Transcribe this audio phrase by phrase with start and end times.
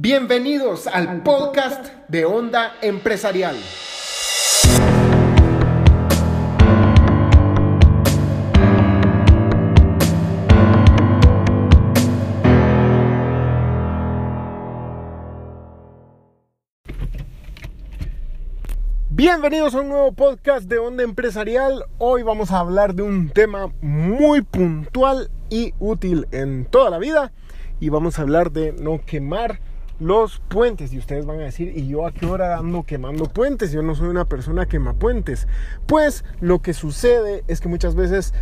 [0.00, 3.56] Bienvenidos al podcast de Onda Empresarial.
[19.10, 21.86] Bienvenidos a un nuevo podcast de Onda Empresarial.
[21.98, 27.32] Hoy vamos a hablar de un tema muy puntual y útil en toda la vida.
[27.80, 29.58] Y vamos a hablar de no quemar
[30.00, 30.92] los puentes.
[30.92, 33.72] Y ustedes van a decir, ¿y yo a qué hora ando quemando puentes?
[33.72, 35.46] Yo no soy una persona que quema puentes.
[35.86, 38.34] Pues lo que sucede es que muchas veces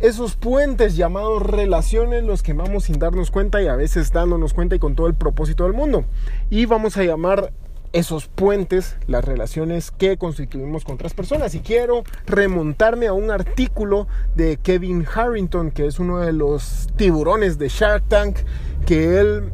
[0.00, 4.78] esos puentes llamados relaciones los quemamos sin darnos cuenta y a veces dándonos cuenta y
[4.78, 6.04] con todo el propósito del mundo.
[6.50, 7.52] Y vamos a llamar
[7.92, 11.54] esos puentes, las relaciones que constituimos con otras personas.
[11.54, 17.58] Y quiero remontarme a un artículo de Kevin Harrington, que es uno de los tiburones
[17.58, 18.38] de Shark Tank,
[18.86, 19.52] que él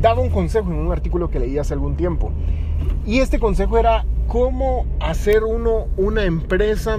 [0.00, 2.32] daba un consejo en un artículo que leí hace algún tiempo.
[3.06, 6.98] Y este consejo era cómo hacer uno una empresa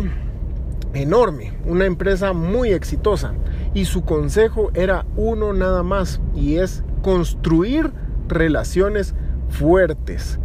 [0.94, 3.34] enorme, una empresa muy exitosa.
[3.74, 7.92] Y su consejo era uno nada más, y es construir
[8.28, 9.16] relaciones
[9.50, 10.40] fuertes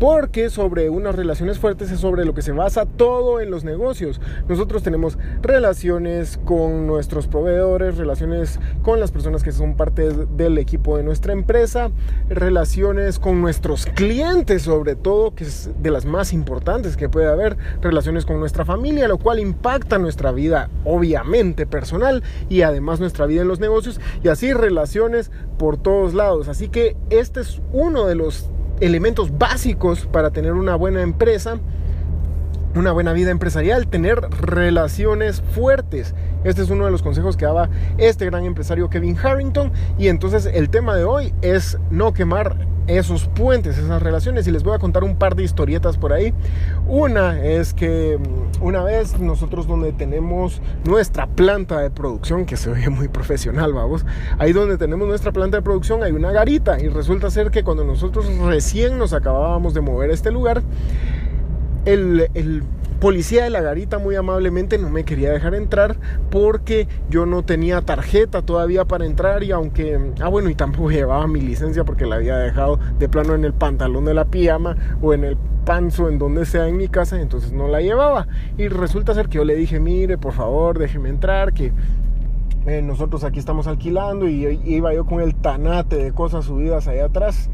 [0.00, 4.18] porque sobre unas relaciones fuertes es sobre lo que se basa todo en los negocios.
[4.48, 10.96] Nosotros tenemos relaciones con nuestros proveedores, relaciones con las personas que son parte del equipo
[10.96, 11.90] de nuestra empresa,
[12.30, 17.58] relaciones con nuestros clientes sobre todo, que es de las más importantes que puede haber,
[17.82, 23.42] relaciones con nuestra familia, lo cual impacta nuestra vida obviamente personal y además nuestra vida
[23.42, 26.48] en los negocios y así relaciones por todos lados.
[26.48, 28.48] Así que este es uno de los
[28.80, 31.58] elementos básicos para tener una buena empresa,
[32.74, 36.14] una buena vida empresarial, tener relaciones fuertes.
[36.44, 37.68] Este es uno de los consejos que daba
[37.98, 39.72] este gran empresario Kevin Harrington.
[39.98, 44.46] Y entonces el tema de hoy es no quemar esos puentes, esas relaciones.
[44.46, 46.32] Y les voy a contar un par de historietas por ahí.
[46.86, 52.70] Una es que mm, una vez nosotros donde tenemos nuestra planta de producción, que se
[52.70, 54.06] oye muy profesional, vamos,
[54.38, 56.80] ahí donde tenemos nuestra planta de producción hay una garita.
[56.80, 60.62] Y resulta ser que cuando nosotros recién nos acabábamos de mover a este lugar,
[61.84, 62.62] el,
[63.00, 65.96] policía de la garita muy amablemente no me quería dejar entrar
[66.30, 71.26] porque yo no tenía tarjeta todavía para entrar y aunque, ah bueno, y tampoco llevaba
[71.26, 75.14] mi licencia porque la había dejado de plano en el pantalón de la pijama o
[75.14, 78.26] en el panzo en donde sea en mi casa, entonces no la llevaba.
[78.58, 81.72] Y resulta ser que yo le dije, mire, por favor, déjeme entrar, que
[82.66, 87.06] eh, nosotros aquí estamos alquilando y iba yo con el tanate de cosas subidas allá
[87.06, 87.48] atrás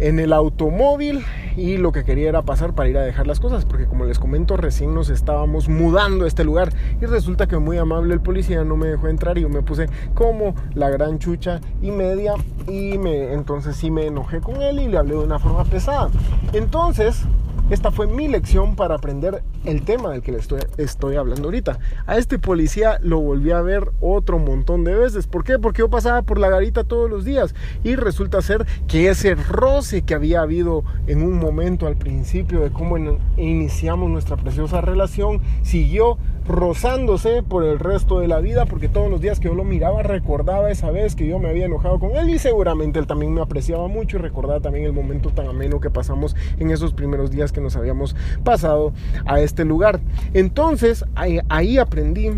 [0.00, 1.24] en el automóvil
[1.56, 4.18] y lo que quería era pasar para ir a dejar las cosas porque como les
[4.18, 8.64] comento recién nos estábamos mudando a este lugar y resulta que muy amable el policía
[8.64, 12.34] no me dejó entrar y yo me puse como la gran chucha y media
[12.66, 16.08] y me entonces sí me enojé con él y le hablé de una forma pesada.
[16.52, 17.24] Entonces
[17.70, 21.78] esta fue mi lección para aprender el tema del que le estoy, estoy hablando ahorita.
[22.06, 25.28] A este policía lo volví a ver otro montón de veces.
[25.28, 25.58] ¿Por qué?
[25.58, 27.54] Porque yo pasaba por la garita todos los días
[27.84, 32.72] y resulta ser que ese roce que había habido en un momento al principio de
[32.72, 32.98] cómo
[33.36, 39.20] iniciamos nuestra preciosa relación siguió rozándose por el resto de la vida porque todos los
[39.20, 42.30] días que yo lo miraba recordaba esa vez que yo me había enojado con él
[42.30, 45.90] y seguramente él también me apreciaba mucho y recordaba también el momento tan ameno que
[45.90, 48.92] pasamos en esos primeros días que nos habíamos pasado
[49.26, 50.00] a este lugar.
[50.34, 52.30] Entonces ahí, aprendí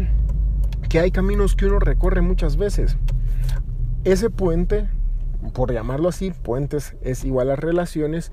[0.89, 2.97] que hay caminos que uno recorre muchas veces.
[4.05, 4.89] Ese puente,
[5.53, 8.33] por llamarlo así, puentes es igual a relaciones,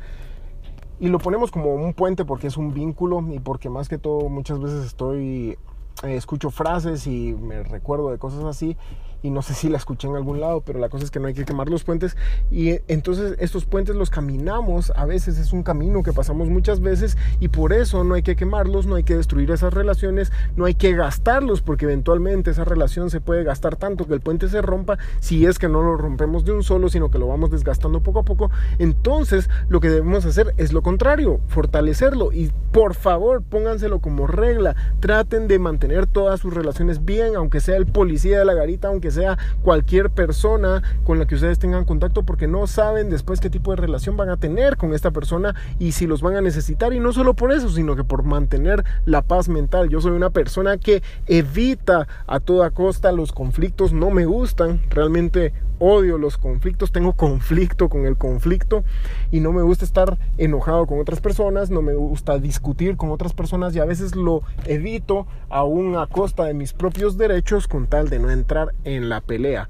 [0.99, 4.29] y lo ponemos como un puente porque es un vínculo y porque más que todo
[4.29, 5.57] muchas veces estoy
[6.03, 8.75] eh, escucho frases y me recuerdo de cosas así
[9.23, 11.27] y no sé si la escuché en algún lado, pero la cosa es que no
[11.27, 12.15] hay que quemar los puentes.
[12.51, 17.17] Y entonces estos puentes los caminamos, a veces es un camino que pasamos muchas veces
[17.39, 20.75] y por eso no hay que quemarlos, no hay que destruir esas relaciones, no hay
[20.75, 24.97] que gastarlos porque eventualmente esa relación se puede gastar tanto que el puente se rompa
[25.19, 28.19] si es que no lo rompemos de un solo, sino que lo vamos desgastando poco
[28.19, 32.31] a poco, entonces lo que debemos hacer es lo contrario, fortalecerlo.
[32.31, 37.61] Y por favor pónganselo como regla, traten de mantener tener todas sus relaciones bien, aunque
[37.61, 41.85] sea el policía de la garita, aunque sea cualquier persona con la que ustedes tengan
[41.85, 45.55] contacto, porque no saben después qué tipo de relación van a tener con esta persona
[45.79, 46.93] y si los van a necesitar.
[46.93, 49.89] Y no solo por eso, sino que por mantener la paz mental.
[49.89, 55.53] Yo soy una persona que evita a toda costa los conflictos, no me gustan, realmente
[55.79, 58.83] odio los conflictos, tengo conflicto con el conflicto
[59.31, 63.33] y no me gusta estar enojado con otras personas, no me gusta discutir con otras
[63.33, 68.09] personas y a veces lo evito aún a costa de mis propios derechos con tal
[68.09, 69.69] de no entrar en la pelea.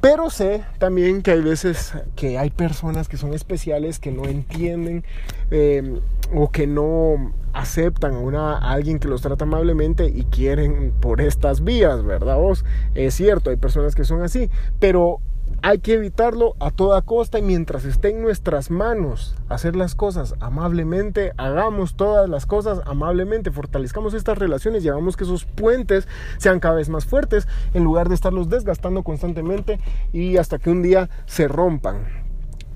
[0.00, 5.04] Pero sé también que hay veces que hay personas que son especiales, que no entienden
[5.50, 6.00] eh,
[6.34, 11.20] o que no aceptan a, una, a alguien que los trata amablemente y quieren por
[11.20, 12.36] estas vías, ¿verdad?
[12.36, 12.64] Vos?
[12.94, 15.20] Es cierto, hay personas que son así, pero
[15.62, 20.34] hay que evitarlo a toda costa y mientras esté en nuestras manos hacer las cosas
[20.40, 26.06] amablemente, hagamos todas las cosas amablemente, fortalezcamos estas relaciones y hagamos que esos puentes
[26.38, 29.80] sean cada vez más fuertes en lugar de estarlos desgastando constantemente
[30.12, 32.25] y hasta que un día se rompan.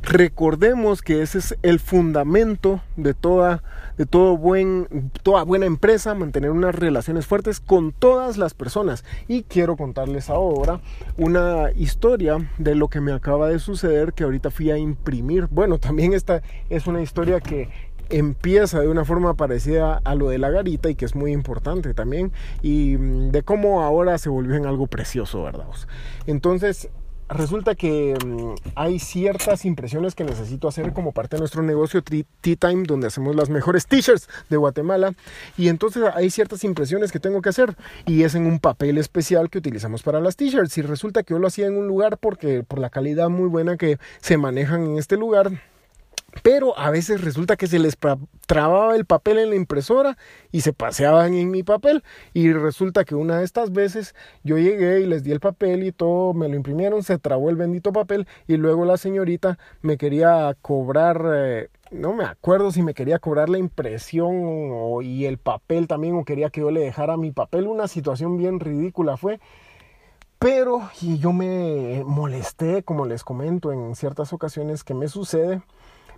[0.02, 3.62] Recordemos que ese es el fundamento de toda,
[3.98, 9.04] de todo buen, toda buena empresa, mantener unas relaciones fuertes con todas las personas.
[9.28, 10.80] Y quiero contarles ahora
[11.18, 15.48] una historia de lo que me acaba de suceder que ahorita fui a imprimir.
[15.50, 17.68] Bueno, también esta es una historia que
[18.08, 21.94] empieza de una forma parecida a lo de la garita y que es muy importante
[21.94, 25.66] también y mm, de cómo ahora se volvió en algo precioso, ¿verdad?
[26.26, 26.90] Entonces,
[27.30, 32.56] resulta que mm, hay ciertas impresiones que necesito hacer como parte de nuestro negocio Tea
[32.56, 35.12] Time, donde hacemos las mejores t-shirts de Guatemala.
[35.56, 39.50] Y entonces hay ciertas impresiones que tengo que hacer y es en un papel especial
[39.50, 40.76] que utilizamos para las t-shirts.
[40.78, 43.76] Y resulta que yo lo hacía en un lugar porque por la calidad muy buena
[43.76, 45.50] que se manejan en este lugar,
[46.42, 47.96] pero a veces resulta que se les
[48.46, 50.16] trababa el papel en la impresora
[50.52, 52.02] y se paseaban en mi papel.
[52.32, 55.92] Y resulta que una de estas veces yo llegué y les di el papel y
[55.92, 60.56] todo, me lo imprimieron, se trabó el bendito papel y luego la señorita me quería
[60.62, 61.24] cobrar...
[61.32, 64.30] Eh, no me acuerdo si me quería cobrar la impresión
[64.72, 67.66] o, y el papel también o quería que yo le dejara mi papel.
[67.66, 69.40] Una situación bien ridícula fue.
[70.38, 75.62] Pero y yo me molesté, como les comento en ciertas ocasiones que me sucede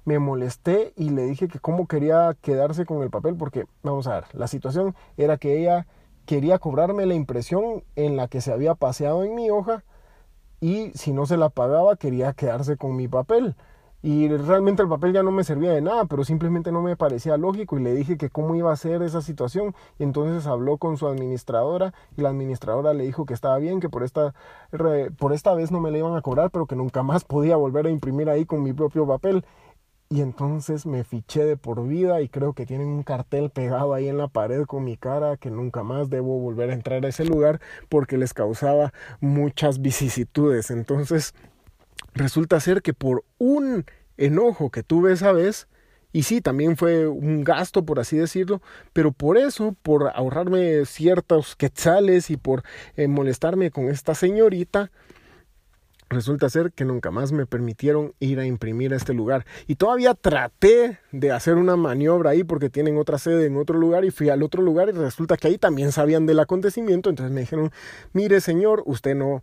[0.05, 4.15] me molesté y le dije que cómo quería quedarse con el papel porque, vamos a
[4.15, 5.87] ver, la situación era que ella
[6.27, 9.85] quería cobrarme la impresión en la que se había paseado en mi hoja
[10.61, 13.57] y si no se la pagaba quería quedarse con mi papel.
[14.05, 17.37] Y realmente el papel ya no me servía de nada, pero simplemente no me parecía
[17.37, 19.77] lógico y le dije que cómo iba a ser esa situación.
[19.99, 23.89] Y entonces habló con su administradora y la administradora le dijo que estaba bien, que
[23.89, 24.35] por esta,
[25.19, 27.87] por esta vez no me la iban a cobrar, pero que nunca más podía volver
[27.87, 29.45] a imprimir ahí con mi propio papel.
[30.13, 34.09] Y entonces me fiché de por vida y creo que tienen un cartel pegado ahí
[34.09, 37.25] en la pared con mi cara que nunca más debo volver a entrar a ese
[37.25, 40.71] lugar porque les causaba muchas vicisitudes.
[40.71, 41.33] Entonces
[42.13, 43.87] resulta ser que por un
[44.19, 45.67] enojo que tuve esa vez,
[46.13, 48.61] y sí, también fue un gasto, por así decirlo,
[48.93, 52.65] pero por eso, por ahorrarme ciertos quetzales y por
[52.97, 54.91] eh, molestarme con esta señorita,
[56.13, 59.45] resulta ser que nunca más me permitieron ir a imprimir a este lugar.
[59.67, 64.05] Y todavía traté de hacer una maniobra ahí porque tienen otra sede en otro lugar
[64.05, 67.11] y fui al otro lugar y resulta que ahí también sabían del acontecimiento.
[67.11, 67.71] Entonces me dijeron,
[68.13, 69.43] mire señor, usted no,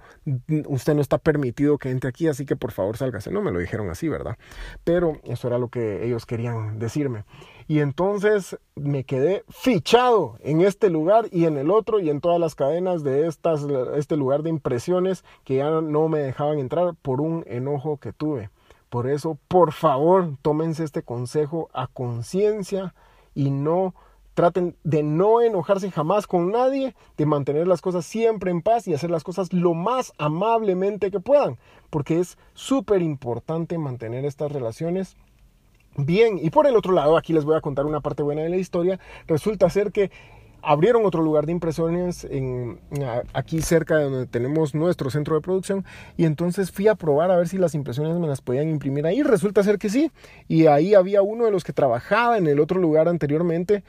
[0.68, 3.32] usted no está permitido que entre aquí, así que por favor sálgase.
[3.32, 4.38] No me lo dijeron así, ¿verdad?
[4.84, 7.26] Pero eso era lo que ellos querían decirme.
[7.70, 12.40] Y entonces me quedé fichado en este lugar y en el otro y en todas
[12.40, 13.64] las cadenas de estas,
[13.96, 18.50] este lugar de impresiones que ya no me dejaban entrar por un enojo que tuve.
[18.90, 22.96] Por eso, por favor, tómense este consejo a conciencia
[23.36, 23.94] y no
[24.34, 28.96] traten de no enojarse jamás con nadie, de mantener las cosas siempre en paz y
[28.96, 31.60] hacer las cosas lo más amablemente que puedan,
[31.92, 35.18] porque es súper importante mantener estas relaciones
[35.96, 38.50] Bien, y por el otro lado, aquí les voy a contar una parte buena de
[38.50, 39.00] la historia.
[39.28, 40.12] Resulta ser que
[40.62, 42.80] abrieron otro lugar de impresiones en,
[43.34, 45.86] aquí cerca de donde tenemos nuestro centro de producción
[46.18, 49.24] y entonces fui a probar a ver si las impresiones me las podían imprimir ahí.
[49.24, 50.12] Resulta ser que sí,
[50.48, 53.84] y ahí había uno de los que trabajaba en el otro lugar anteriormente,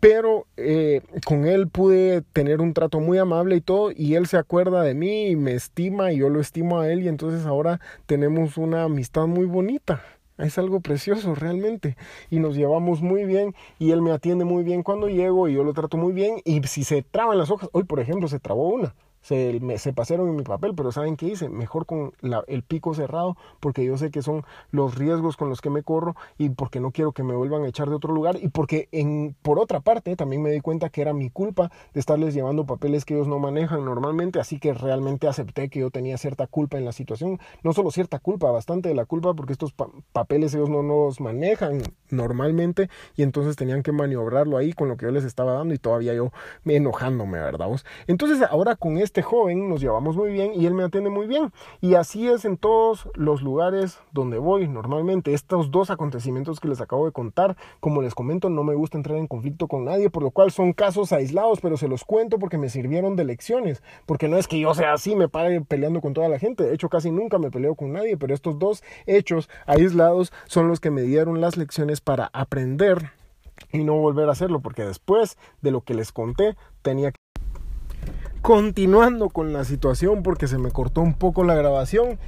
[0.00, 4.36] pero eh, con él pude tener un trato muy amable y todo, y él se
[4.36, 7.80] acuerda de mí y me estima y yo lo estimo a él y entonces ahora
[8.06, 10.02] tenemos una amistad muy bonita.
[10.38, 11.96] Es algo precioso realmente.
[12.30, 15.64] Y nos llevamos muy bien y él me atiende muy bien cuando llego y yo
[15.64, 16.40] lo trato muy bien.
[16.44, 20.36] Y si se traban las hojas, hoy por ejemplo se trabó una se, pasaron en
[20.36, 21.48] mi papel, pero ¿saben qué hice?
[21.48, 22.12] Mejor con
[22.46, 26.14] el pico cerrado, porque yo sé que son los riesgos con los que me corro
[26.36, 29.34] y porque no quiero que me vuelvan a echar de otro lugar y porque en,
[29.40, 33.06] por otra parte también me di cuenta que era mi culpa de estarles llevando papeles
[33.06, 36.84] que ellos no manejan normalmente, así que realmente acepté que yo tenía cierta culpa en
[36.84, 39.74] la situación, no solo cierta culpa, bastante de la culpa, porque estos
[40.12, 45.06] papeles ellos no los manejan normalmente y entonces tenían que maniobrarlo ahí con lo que
[45.06, 46.30] yo les estaba dando y todavía yo
[46.62, 47.68] me enojándome, ¿verdad?
[48.06, 51.52] Entonces ahora con este joven nos llevamos muy bien y él me atiende muy bien.
[51.80, 55.34] Y así es en todos los lugares donde voy normalmente.
[55.34, 59.16] Estos dos acontecimientos que les acabo de contar, como les comento, no me gusta entrar
[59.16, 62.58] en conflicto con nadie, por lo cual son casos aislados, pero se los cuento porque
[62.58, 66.12] me sirvieron de lecciones, porque no es que yo sea así, me pare peleando con
[66.12, 69.48] toda la gente, de hecho casi nunca me peleo con nadie, pero estos dos hechos
[69.64, 73.12] aislados son los que me dieron las lecciones para aprender
[73.70, 77.23] y no volver a hacerlo, porque después de lo que les conté tenía que...
[78.44, 82.18] Continuando con la situación porque se me cortó un poco la grabación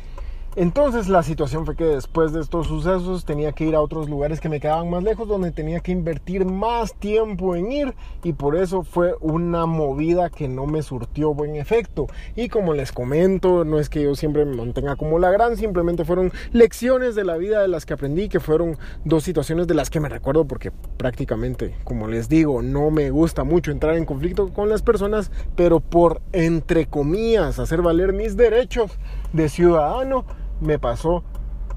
[0.56, 4.40] entonces la situación fue que después de estos sucesos tenía que ir a otros lugares
[4.40, 7.94] que me quedaban más lejos, donde tenía que invertir más tiempo en ir
[8.24, 12.06] y por eso fue una movida que no me surtió buen efecto.
[12.34, 16.06] Y como les comento, no es que yo siempre me mantenga como la gran, simplemente
[16.06, 19.90] fueron lecciones de la vida de las que aprendí, que fueron dos situaciones de las
[19.90, 24.48] que me recuerdo porque prácticamente, como les digo, no me gusta mucho entrar en conflicto
[24.54, 28.90] con las personas, pero por entre comillas hacer valer mis derechos
[29.34, 30.24] de ciudadano
[30.60, 31.22] me pasó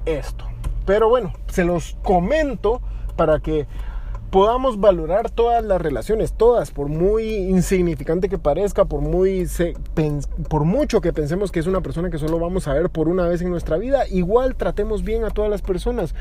[0.06, 0.44] esto.
[0.86, 2.80] Pero bueno, se los comento
[3.16, 3.66] para que
[4.30, 9.46] podamos valorar todas las relaciones, todas, por muy insignificante que parezca, por, muy
[10.48, 13.26] por mucho que pensemos que es una persona que solo vamos a ver por una
[13.26, 16.14] vez en nuestra vida, igual tratemos bien a todas las personas,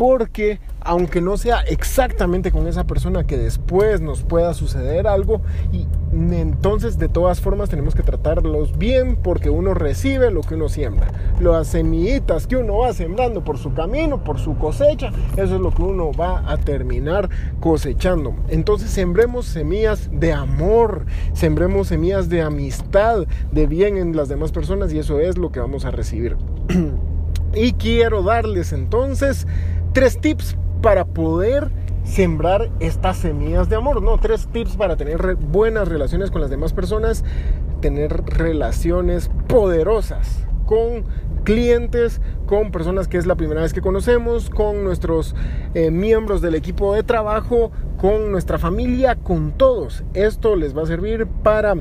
[0.00, 5.42] porque aunque no sea exactamente con esa persona que después nos pueda suceder algo,
[5.74, 10.70] y entonces de todas formas tenemos que tratarlos bien porque uno recibe lo que uno
[10.70, 11.08] siembra.
[11.38, 15.70] Las semillitas que uno va sembrando por su camino, por su cosecha, eso es lo
[15.70, 17.28] que uno va a terminar
[17.60, 18.34] cosechando.
[18.48, 21.04] Entonces sembremos semillas de amor,
[21.34, 25.60] sembremos semillas de amistad, de bien en las demás personas y eso es lo que
[25.60, 26.38] vamos a recibir.
[27.54, 29.46] y quiero darles entonces
[29.92, 31.70] tres tips para poder
[32.04, 34.18] sembrar estas semillas de amor, ¿no?
[34.18, 37.24] Tres tips para tener buenas relaciones con las demás personas,
[37.80, 41.04] tener relaciones poderosas con
[41.42, 45.34] clientes, con personas que es la primera vez que conocemos, con nuestros
[45.74, 50.04] eh, miembros del equipo de trabajo, con nuestra familia, con todos.
[50.14, 51.74] Esto les va a servir para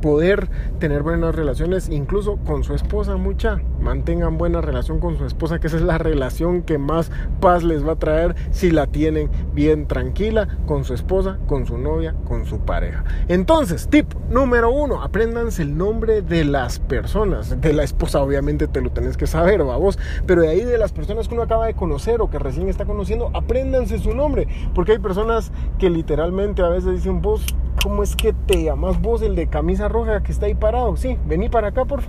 [0.00, 3.60] poder tener buenas relaciones incluso con su esposa mucha.
[3.80, 7.86] Mantengan buena relación con su esposa que esa es la relación que más paz les
[7.86, 12.44] va a traer si la tienen bien tranquila con su esposa con su novia con
[12.44, 13.04] su pareja.
[13.28, 17.60] Entonces tip número uno apréndanse el nombre de las personas.
[17.60, 19.98] De la esposa obviamente te lo tenés que saber vos.
[20.26, 22.84] Pero de ahí de las personas que uno acaba de conocer o que recién está
[22.84, 24.48] conociendo apréndanse su nombre.
[24.74, 27.44] Porque hay personas que literalmente a veces dicen vos
[27.82, 30.96] ¿Cómo es que te llamas vos el de camisa roja que está ahí parado?
[30.96, 32.00] Sí, vení para acá, por.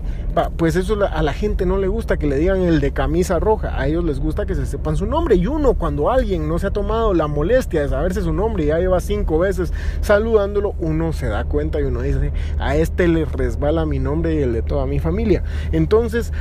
[0.56, 3.78] Pues eso a la gente no le gusta que le digan el de camisa roja.
[3.78, 5.36] A ellos les gusta que se sepan su nombre.
[5.36, 8.68] Y uno, cuando alguien no se ha tomado la molestia de saberse su nombre y
[8.68, 13.26] ya lleva cinco veces saludándolo, uno se da cuenta y uno dice, a este le
[13.26, 15.44] resbala mi nombre y el de toda mi familia.
[15.72, 16.32] Entonces,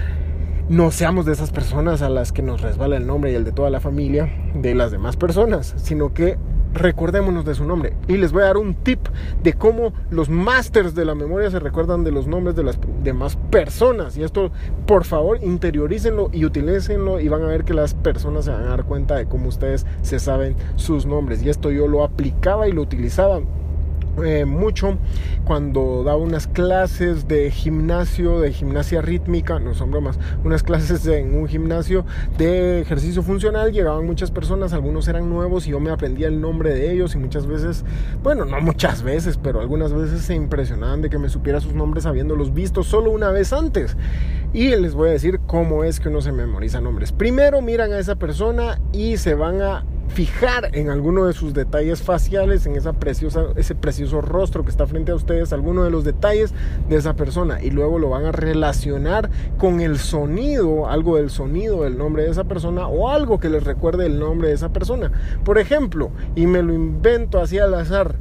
[0.68, 3.50] no seamos de esas personas a las que nos resbala el nombre y el de
[3.50, 6.38] toda la familia de las demás personas, sino que
[6.74, 7.94] recordémonos de su nombre.
[8.08, 9.00] Y les voy a dar un tip
[9.42, 13.36] de cómo los masters de la memoria se recuerdan de los nombres de las demás
[13.50, 14.16] personas.
[14.16, 14.50] Y esto,
[14.86, 18.70] por favor, interiorícenlo y utilícenlo y van a ver que las personas se van a
[18.70, 21.42] dar cuenta de cómo ustedes se saben sus nombres.
[21.42, 23.40] Y esto yo lo aplicaba y lo utilizaba
[24.24, 24.98] eh, mucho
[25.44, 31.34] cuando daba unas clases de gimnasio, de gimnasia rítmica, no son bromas, unas clases en
[31.34, 32.04] un gimnasio
[32.38, 36.74] de ejercicio funcional, llegaban muchas personas, algunos eran nuevos y yo me aprendía el nombre
[36.74, 37.84] de ellos y muchas veces,
[38.22, 42.06] bueno, no muchas veces, pero algunas veces se impresionaban de que me supiera sus nombres
[42.06, 43.96] habiéndolos visto solo una vez antes.
[44.52, 47.12] Y les voy a decir cómo es que uno se memoriza nombres.
[47.12, 52.02] Primero miran a esa persona y se van a fijar en alguno de sus detalles
[52.02, 56.04] faciales, en esa preciosa, ese precioso rostro que está frente a ustedes, alguno de los
[56.04, 56.52] detalles
[56.88, 61.82] de esa persona y luego lo van a relacionar con el sonido, algo del sonido
[61.82, 65.12] del nombre de esa persona o algo que les recuerde el nombre de esa persona.
[65.44, 68.16] Por ejemplo, y me lo invento así al azar,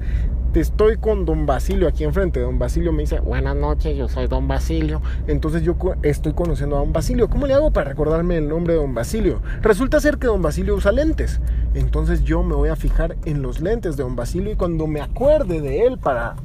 [0.53, 2.39] estoy con don Basilio aquí enfrente.
[2.39, 5.01] Don Basilio me dice, buenas noches, yo soy don Basilio.
[5.27, 7.29] Entonces yo estoy conociendo a don Basilio.
[7.29, 9.41] ¿Cómo le hago para recordarme el nombre de don Basilio?
[9.61, 11.39] Resulta ser que don Basilio usa lentes.
[11.73, 15.01] Entonces yo me voy a fijar en los lentes de don Basilio y cuando me
[15.01, 16.35] acuerde de él para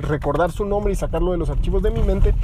[0.00, 2.34] recordar su nombre y sacarlo de los archivos de mi mente,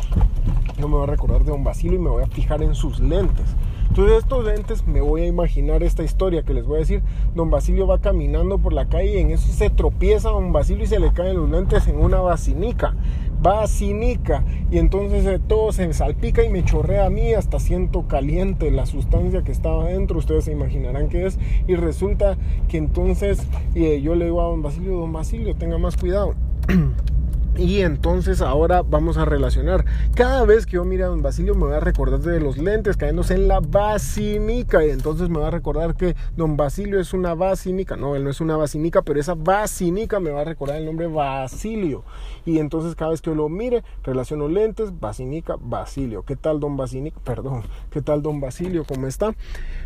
[0.78, 3.00] yo me voy a recordar de don Basilio y me voy a fijar en sus
[3.00, 3.46] lentes.
[3.94, 7.00] Entonces estos lentes me voy a imaginar esta historia que les voy a decir.
[7.36, 10.88] Don Basilio va caminando por la calle y en eso se tropieza don Basilio y
[10.88, 12.96] se le caen los lentes en una basinica.
[13.40, 14.42] Basinica.
[14.68, 18.84] Y entonces eh, todo se salpica y me chorrea a mí, hasta siento caliente la
[18.84, 20.18] sustancia que estaba dentro.
[20.18, 21.38] Ustedes se imaginarán qué es.
[21.68, 22.36] Y resulta
[22.66, 23.46] que entonces
[23.76, 26.34] eh, yo le digo a don Basilio, don Basilio, tenga más cuidado.
[27.56, 29.84] Y entonces ahora vamos a relacionar.
[30.14, 32.96] Cada vez que yo mire a don Basilio me voy a recordar de los lentes
[32.96, 34.84] cayéndose en la basinica.
[34.84, 37.96] Y entonces me va a recordar que don Basilio es una basinica.
[37.96, 41.06] No, él no es una basinica, pero esa basinica me va a recordar el nombre
[41.06, 42.02] Basilio.
[42.44, 46.24] Y entonces cada vez que yo lo mire, relaciono lentes, basinica, Basilio.
[46.24, 47.18] ¿Qué tal don Basinica?
[47.24, 48.84] Perdón, ¿qué tal don Basilio?
[48.84, 49.34] ¿Cómo está?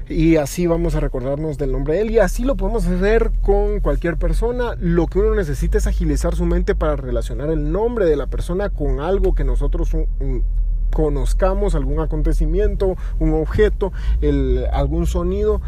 [0.08, 2.10] Y así vamos a recordarnos del nombre de él.
[2.10, 4.74] Y así lo podemos hacer con cualquier persona.
[4.80, 8.70] Lo que uno necesita es agilizar su mente para relacionar el nombre de la persona
[8.70, 9.90] con algo que nosotros
[10.92, 13.92] conozcamos, algún acontecimiento, un objeto,
[14.72, 15.60] algún sonido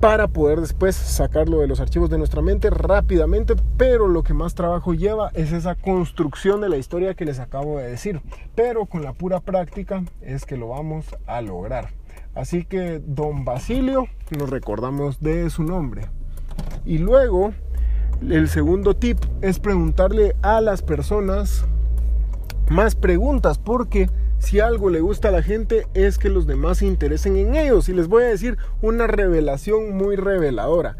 [0.00, 4.54] para poder después sacarlo de los archivos de nuestra mente rápidamente, pero lo que más
[4.54, 8.20] trabajo lleva es esa construcción de la historia que les acabo de decir,
[8.54, 11.88] pero con la pura práctica es que lo vamos a lograr.
[12.34, 16.08] Así que don Basilio, nos recordamos de su nombre.
[16.84, 17.54] Y luego
[18.28, 21.64] el segundo tip es preguntarle a las personas
[22.68, 26.86] más preguntas, porque si algo le gusta a la gente es que los demás se
[26.86, 27.88] interesen en ellos.
[27.88, 30.96] Y les voy a decir una revelación muy reveladora.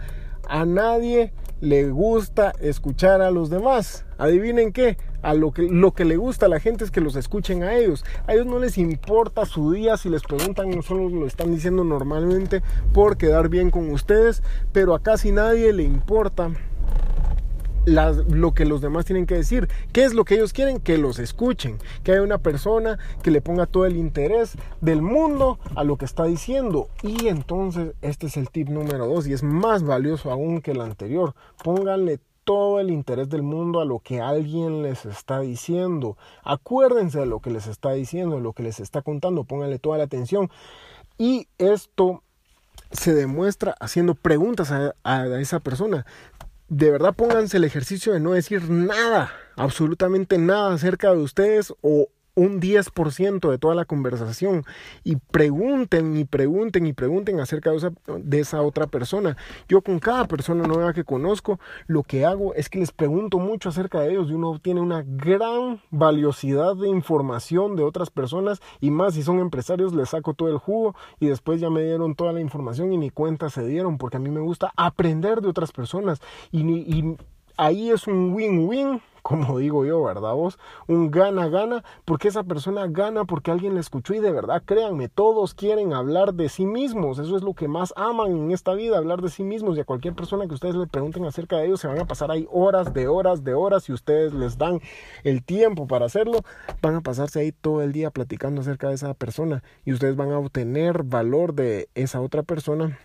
[0.48, 4.04] A nadie le gusta escuchar a los demás.
[4.18, 7.16] Adivinen qué, a lo que, lo que le gusta a la gente es que los
[7.16, 8.04] escuchen a ellos.
[8.26, 11.84] A ellos no les importa su día si les preguntan, no solo lo están diciendo
[11.84, 14.42] normalmente por quedar bien con ustedes,
[14.72, 16.50] pero a casi nadie le importa
[17.86, 19.68] lo que los demás tienen que decir.
[19.92, 20.80] ¿Qué es lo que ellos quieren?
[20.80, 21.78] Que los escuchen.
[22.02, 26.04] Que haya una persona que le ponga todo el interés del mundo a lo que
[26.04, 26.88] está diciendo.
[27.02, 30.80] Y entonces este es el tip número dos y es más valioso aún que el
[30.80, 31.34] anterior.
[31.62, 36.16] Pónganle todo el interés del mundo a lo que alguien les está diciendo.
[36.42, 39.44] Acuérdense de lo que les está diciendo, lo que les está contando.
[39.44, 40.50] Pónganle toda la atención.
[41.16, 42.22] Y esto
[42.94, 46.06] se demuestra haciendo preguntas a, esa persona
[46.68, 52.08] de verdad pónganse el ejercicio de no decir nada, absolutamente nada acerca de ustedes o
[52.34, 54.64] un 10% de toda la conversación
[55.04, 59.36] y pregunten y pregunten y pregunten acerca de esa, de esa, otra persona.
[59.68, 63.68] Yo con cada persona nueva que conozco, lo que hago es que les pregunto mucho
[63.68, 68.90] acerca de ellos y uno tiene una gran valiosidad de información de otras personas y
[68.90, 72.32] más si son empresarios les saco todo el jugo y después ya me dieron toda
[72.32, 75.72] la información y ni cuenta se dieron porque a mí me gusta aprender de otras
[75.72, 77.16] personas y, y
[77.56, 80.58] ahí es un win-win como digo yo, ¿verdad vos?
[80.86, 85.54] Un gana-gana, porque esa persona gana porque alguien le escuchó y de verdad, créanme, todos
[85.54, 89.22] quieren hablar de sí mismos, eso es lo que más aman en esta vida, hablar
[89.22, 91.88] de sí mismos y a cualquier persona que ustedes le pregunten acerca de ellos, se
[91.88, 94.80] van a pasar ahí horas de horas de horas y ustedes les dan
[95.22, 96.42] el tiempo para hacerlo,
[96.82, 100.32] van a pasarse ahí todo el día platicando acerca de esa persona y ustedes van
[100.32, 102.98] a obtener valor de esa otra persona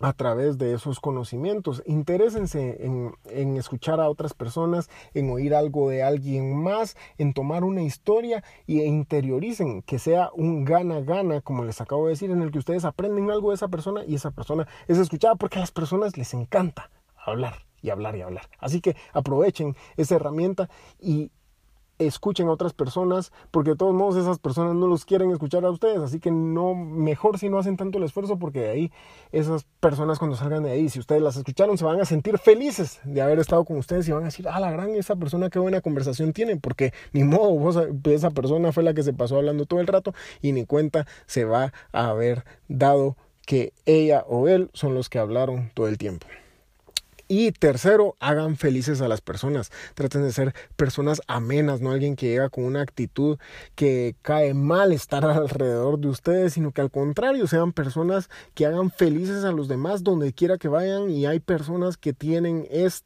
[0.00, 1.82] a través de esos conocimientos.
[1.86, 7.82] Interésense en, escuchar a otras personas, en oír algo de alguien más, en tomar una
[7.82, 12.58] historia y interioricen que sea un gana-gana, como les acabo de decir, en el que
[12.58, 16.16] ustedes aprenden algo de esa persona y esa persona es escuchada porque a las personas
[16.16, 18.48] les encanta hablar y hablar y hablar.
[18.58, 20.68] Así que aprovechen esa herramienta
[21.00, 21.30] y
[21.98, 25.70] escuchen a otras personas, porque de todos modos esas personas no los quieren escuchar a
[25.70, 28.92] ustedes, así que no, mejor si no hacen tanto el esfuerzo, porque de ahí
[29.32, 33.00] esas personas cuando salgan de ahí, si ustedes las escucharon, se van a sentir felices
[33.04, 35.58] de haber estado con ustedes y van a decir, ah, la gran, esa persona qué
[35.58, 37.70] buena conversación tiene, porque ni modo,
[38.04, 41.44] esa persona fue la que se pasó hablando todo el rato y ni cuenta se
[41.44, 46.26] va a haber dado que ella o él son los que hablaron todo el tiempo.
[47.28, 49.70] Y tercero, hagan felices a las personas.
[49.94, 53.38] Traten de ser personas amenas, no alguien que llega con una actitud
[53.74, 58.90] que cae mal estar alrededor de ustedes, sino que al contrario sean personas que hagan
[58.90, 61.10] felices a los demás donde quiera que vayan.
[61.10, 63.04] Y hay personas que tienen este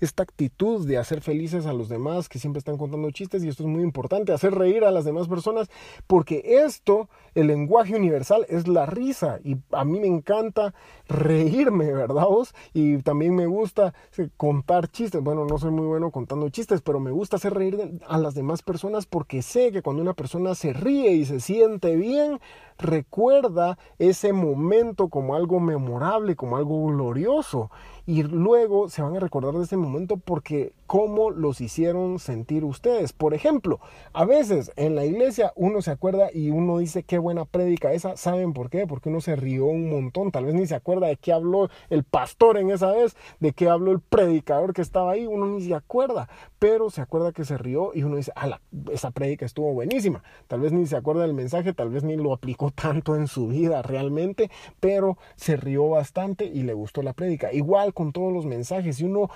[0.00, 3.62] esta, actitud de hacer felices a los demás, que siempre están contando chistes, y esto
[3.62, 5.70] es muy importante, hacer reír a las demás personas,
[6.06, 10.74] porque esto, el lenguaje universal, es la risa, y a mí me encanta
[11.08, 12.54] reírme, ¿verdad vos?
[12.74, 13.94] Y también me gusta
[14.36, 18.18] contar chistes, bueno, no soy muy bueno contando chistes, pero me gusta hacer reír a
[18.18, 22.40] las demás personas porque sé que cuando una persona se ríe y se siente bien,
[22.78, 27.70] recuerda ese momento como algo memorable, como algo glorioso.
[28.08, 33.12] Y luego se van a recordar de ese momento porque cómo los hicieron sentir ustedes.
[33.12, 33.80] Por ejemplo,
[34.14, 38.16] a veces en la iglesia uno se acuerda y uno dice qué buena prédica esa.
[38.16, 38.86] ¿Saben por qué?
[38.86, 40.30] Porque uno se rió un montón.
[40.30, 43.68] Tal vez ni se acuerda de qué habló el pastor en esa vez, de qué
[43.68, 45.26] habló el predicador que estaba ahí.
[45.26, 46.30] Uno ni se acuerda.
[46.58, 48.60] Pero se acuerda que se rió y uno dice, ala,
[48.92, 50.22] esa prédica estuvo buenísima.
[50.46, 53.48] Tal vez ni se acuerda del mensaje, tal vez ni lo aplicó tanto en su
[53.48, 57.52] vida realmente, pero se rió bastante y le gustó la prédica.
[57.52, 59.30] Igual con todos los mensajes, si uno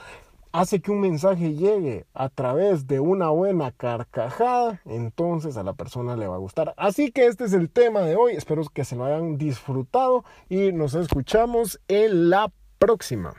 [0.52, 6.16] hace que un mensaje llegue a través de una buena carcajada, entonces a la persona
[6.16, 6.74] le va a gustar.
[6.76, 8.34] Así que este es el tema de hoy.
[8.34, 13.34] Espero que se lo hayan disfrutado y nos escuchamos en la próxima.